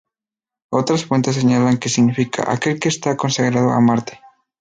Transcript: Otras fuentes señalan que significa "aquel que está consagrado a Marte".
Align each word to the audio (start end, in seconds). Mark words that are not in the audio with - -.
Otras 0.71 1.05
fuentes 1.05 1.35
señalan 1.35 1.77
que 1.77 1.87
significa 1.87 2.51
"aquel 2.51 2.79
que 2.79 2.89
está 2.89 3.15
consagrado 3.15 3.69
a 3.69 3.79
Marte". 3.81 4.19